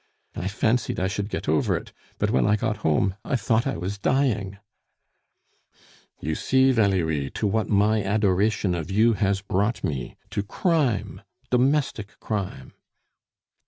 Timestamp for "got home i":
2.55-3.35